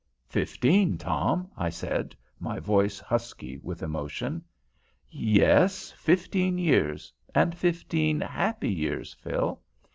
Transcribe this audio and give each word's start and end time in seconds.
"Fifteen, 0.29 0.97
Tom," 0.97 1.51
I 1.55 1.69
said, 1.69 2.15
my 2.39 2.59
voice 2.59 2.97
husky 2.99 3.59
with 3.59 3.83
emotion. 3.83 4.43
"Yes, 5.11 5.91
fifteen 5.91 6.57
years, 6.57 7.13
and 7.35 7.53
fifteen 7.55 8.19
happy 8.21 8.73
years, 8.73 9.13
Phil. 9.13 9.61